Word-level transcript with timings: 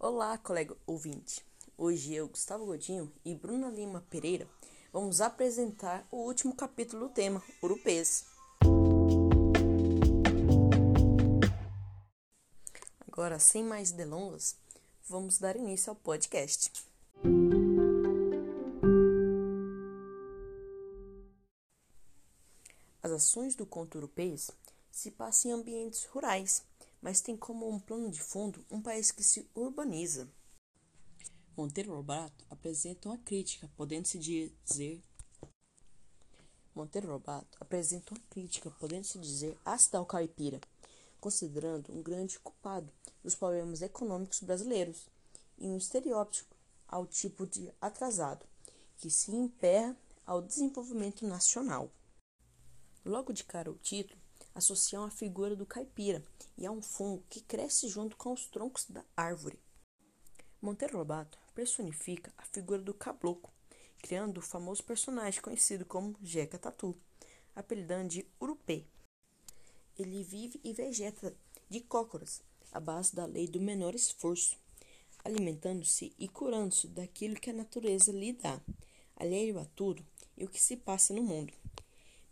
Olá, 0.00 0.38
colega 0.38 0.76
ouvinte. 0.86 1.44
Hoje 1.76 2.14
eu, 2.14 2.28
Gustavo 2.28 2.64
Godinho 2.64 3.12
e 3.24 3.34
Bruna 3.34 3.68
Lima 3.68 4.00
Pereira 4.08 4.48
vamos 4.92 5.20
apresentar 5.20 6.06
o 6.08 6.18
último 6.18 6.54
capítulo 6.54 7.08
do 7.08 7.12
tema, 7.12 7.42
Urupês. 7.60 8.24
Agora, 13.08 13.40
sem 13.40 13.64
mais 13.64 13.90
delongas, 13.90 14.56
vamos 15.08 15.36
dar 15.38 15.56
início 15.56 15.90
ao 15.90 15.96
podcast. 15.96 16.70
As 23.02 23.10
ações 23.10 23.56
do 23.56 23.66
conto 23.66 23.98
Urupês 23.98 24.52
se 24.92 25.10
passam 25.10 25.50
em 25.50 25.54
ambientes 25.54 26.04
rurais 26.04 26.67
mas 27.00 27.20
tem 27.20 27.36
como 27.36 27.68
um 27.68 27.78
plano 27.78 28.10
de 28.10 28.22
fundo 28.22 28.64
um 28.70 28.80
país 28.80 29.10
que 29.10 29.22
se 29.22 29.48
urbaniza. 29.54 30.28
Monteiro 31.56 31.92
Lobato 31.92 32.44
apresenta 32.48 33.08
uma 33.08 33.18
crítica, 33.18 33.70
podendo-se 33.76 34.18
dizer 34.18 35.02
Monteiro 36.74 37.08
Lobato 37.08 37.58
apresenta 37.60 38.14
uma 38.14 38.20
crítica, 38.30 38.70
podendo-se 38.70 39.18
dizer 39.18 39.58
ácida 39.64 39.98
ao 39.98 40.06
caipira, 40.06 40.60
considerando 41.20 41.92
um 41.92 42.00
grande 42.00 42.38
culpado 42.38 42.92
dos 43.22 43.34
problemas 43.34 43.82
econômicos 43.82 44.40
brasileiros 44.40 45.08
e 45.58 45.66
um 45.66 45.76
estereótipo 45.76 46.54
ao 46.86 47.04
tipo 47.04 47.44
de 47.46 47.72
atrasado 47.80 48.46
que 48.96 49.10
se 49.10 49.32
emperra 49.32 49.96
ao 50.24 50.40
desenvolvimento 50.40 51.26
nacional. 51.26 51.90
Logo 53.04 53.32
de 53.32 53.42
cara 53.42 53.70
o 53.70 53.78
título 53.78 54.17
associam 54.58 55.04
a 55.04 55.10
figura 55.10 55.54
do 55.54 55.64
caipira 55.64 56.22
e 56.56 56.66
a 56.66 56.70
um 56.70 56.82
fungo 56.82 57.24
que 57.30 57.40
cresce 57.40 57.88
junto 57.88 58.16
com 58.16 58.32
os 58.32 58.46
troncos 58.46 58.86
da 58.88 59.04
árvore. 59.16 59.58
Monteiro 60.60 60.98
Lobato 60.98 61.38
personifica 61.54 62.32
a 62.36 62.44
figura 62.44 62.82
do 62.82 62.92
caboclo, 62.92 63.52
criando 64.02 64.38
o 64.38 64.42
famoso 64.42 64.82
personagem 64.82 65.40
conhecido 65.40 65.84
como 65.84 66.16
Jeca 66.20 66.58
Tatu, 66.58 66.96
apelidando 67.54 68.08
de 68.08 68.26
Urupê. 68.40 68.84
Ele 69.96 70.24
vive 70.24 70.60
e 70.64 70.72
vegeta 70.72 71.34
de 71.70 71.80
cócoras, 71.80 72.42
à 72.72 72.80
base 72.80 73.14
da 73.14 73.24
lei 73.26 73.46
do 73.46 73.60
menor 73.60 73.94
esforço, 73.94 74.58
alimentando-se 75.24 76.12
e 76.18 76.28
curando-se 76.28 76.88
daquilo 76.88 77.36
que 77.36 77.50
a 77.50 77.54
natureza 77.54 78.10
lhe 78.10 78.32
dá, 78.32 78.60
alheio 79.16 79.58
a 79.58 79.64
tudo 79.64 80.04
e 80.36 80.44
o 80.44 80.48
que 80.48 80.60
se 80.60 80.76
passa 80.76 81.14
no 81.14 81.22
mundo 81.22 81.52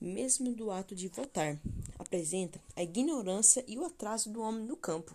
mesmo 0.00 0.52
do 0.52 0.70
ato 0.70 0.94
de 0.94 1.08
votar, 1.08 1.58
apresenta 2.06 2.60
a 2.76 2.82
ignorância 2.82 3.64
e 3.66 3.76
o 3.76 3.84
atraso 3.84 4.32
do 4.32 4.40
homem 4.40 4.64
no 4.64 4.76
campo. 4.76 5.12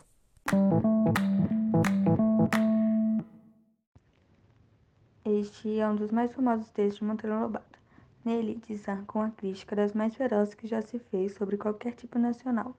Este 5.23 5.79
é 5.79 5.87
um 5.87 5.95
dos 5.95 6.11
mais 6.11 6.33
famosos 6.33 6.69
textos 6.69 6.99
de 6.99 7.05
Monteiro 7.05 7.39
Lobato. 7.39 7.79
Nele 8.23 8.61
desarcam 8.67 9.21
a 9.21 9.31
crítica 9.31 9.75
das 9.75 9.93
mais 9.93 10.15
ferozes 10.15 10.53
que 10.53 10.67
já 10.67 10.81
se 10.81 10.99
fez 10.99 11.33
sobre 11.33 11.57
qualquer 11.57 11.93
tipo 11.93 12.19
nacional. 12.19 12.75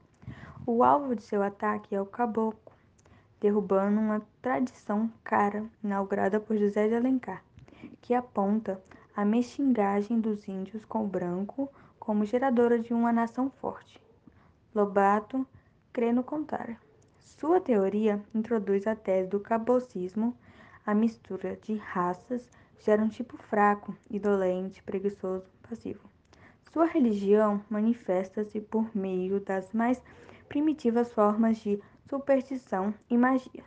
O 0.67 0.85
alvo 0.85 1.17
de 1.17 1.23
seu 1.23 1.43
ataque 1.43 1.95
é 1.95 2.01
o 2.01 2.07
caboclo, 2.07 2.73
derrubando 3.41 3.99
uma 3.99 4.23
tradição 4.41 5.11
cara 5.25 5.65
inaugurada 5.83 6.39
por 6.39 6.57
José 6.57 6.87
de 6.87 6.95
Alencar, 6.95 7.43
que 8.01 8.15
aponta 8.15 8.81
a 9.17 9.25
mexingagem 9.25 10.21
dos 10.21 10.47
índios 10.47 10.85
com 10.85 11.05
o 11.05 11.09
branco 11.09 11.69
como 12.03 12.25
geradora 12.25 12.81
de 12.81 12.93
uma 12.93 13.13
nação 13.13 13.49
forte. 13.49 14.03
Lobato 14.75 15.47
crê 15.93 16.13
no 16.13 16.25
contrário. 16.25 16.77
Sua 17.21 17.61
teoria 17.61 18.21
introduz 18.35 18.89
a 18.89 18.97
tese 18.97 19.29
do 19.29 19.39
cabocismo, 19.39 20.37
a 20.85 20.97
mistura 20.97 21.57
de 21.63 21.77
raças 21.77 22.51
gera 22.81 23.01
um 23.01 23.09
tipo 23.09 23.37
fraco, 23.37 23.97
indolente, 24.11 24.83
preguiçoso, 24.83 25.49
passivo. 25.63 26.01
Sua 26.73 26.87
religião 26.87 27.65
manifesta-se 27.71 28.61
por 28.61 28.91
meio 28.97 29.39
das 29.39 29.73
mais 29.73 30.03
primitivas 30.49 31.13
formas 31.13 31.59
de 31.59 31.81
superstição 32.11 32.93
e 33.09 33.17
magia. 33.17 33.65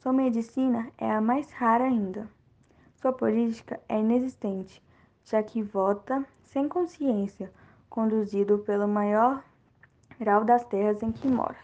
Sua 0.00 0.12
medicina 0.12 0.90
é 0.98 1.08
a 1.08 1.20
mais 1.20 1.52
rara 1.52 1.84
ainda. 1.84 2.28
Sua 2.96 3.12
política 3.12 3.80
é 3.88 4.00
inexistente, 4.00 4.82
já 5.24 5.40
que 5.40 5.62
vota 5.62 6.26
sem 6.46 6.68
consciência 6.68 7.48
conduzido 7.96 8.58
pelo 8.58 8.86
maior 8.86 9.42
grau 10.20 10.44
das 10.44 10.62
terras 10.64 11.02
em 11.02 11.10
que 11.10 11.26
mora. 11.26 11.56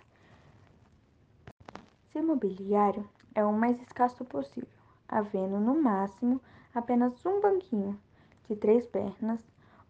Seu 2.11 2.23
mobiliário 2.23 3.07
é 3.35 3.45
o 3.45 3.53
mais 3.53 3.79
escasso 3.83 4.25
possível, 4.25 4.67
havendo 5.07 5.61
no 5.61 5.83
máximo 5.83 6.41
apenas 6.75 7.27
um 7.27 7.39
banquinho 7.39 8.01
de 8.49 8.57
três 8.57 8.87
pernas, 8.87 9.41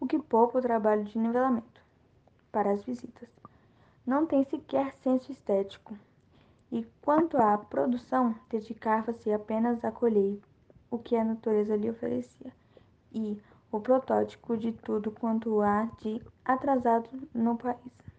o 0.00 0.06
que 0.08 0.18
poupa 0.18 0.58
o 0.58 0.62
trabalho 0.62 1.04
de 1.04 1.16
nivelamento 1.16 1.80
para 2.50 2.72
as 2.72 2.82
visitas. 2.82 3.28
Não 4.04 4.26
tem 4.26 4.42
sequer 4.42 4.96
senso 4.96 5.30
estético. 5.30 5.96
E 6.72 6.84
quanto 7.02 7.36
à 7.36 7.56
produção, 7.56 8.34
dedicava-se 8.50 9.32
apenas 9.32 9.84
a 9.84 9.92
colher 9.92 10.40
o 10.90 10.98
que 10.98 11.14
a 11.14 11.22
natureza 11.22 11.76
lhe 11.76 11.88
oferecia 11.88 12.52
e 13.12 13.40
o 13.72 13.80
protótipo 13.80 14.56
de 14.56 14.72
tudo 14.72 15.10
quanto 15.10 15.60
há 15.62 15.86
de 16.02 16.22
atrasado 16.44 17.08
no 17.34 17.56
país. 17.56 18.11